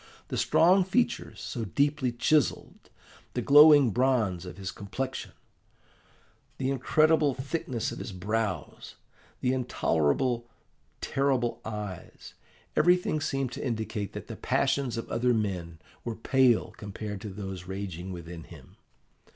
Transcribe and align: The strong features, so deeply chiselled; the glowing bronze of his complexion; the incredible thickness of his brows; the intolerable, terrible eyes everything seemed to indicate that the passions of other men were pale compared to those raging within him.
The 0.29 0.35
strong 0.37 0.83
features, 0.83 1.39
so 1.41 1.63
deeply 1.63 2.11
chiselled; 2.11 2.89
the 3.35 3.41
glowing 3.43 3.91
bronze 3.91 4.47
of 4.47 4.57
his 4.57 4.71
complexion; 4.71 5.31
the 6.57 6.71
incredible 6.71 7.35
thickness 7.35 7.91
of 7.91 7.99
his 7.99 8.11
brows; 8.11 8.95
the 9.41 9.53
intolerable, 9.53 10.49
terrible 11.01 11.61
eyes 11.63 12.33
everything 12.75 13.21
seemed 13.21 13.51
to 13.51 13.63
indicate 13.63 14.13
that 14.13 14.25
the 14.25 14.35
passions 14.35 14.97
of 14.97 15.07
other 15.11 15.35
men 15.35 15.77
were 16.03 16.15
pale 16.15 16.71
compared 16.77 17.21
to 17.21 17.29
those 17.29 17.65
raging 17.67 18.11
within 18.11 18.45
him. 18.45 18.77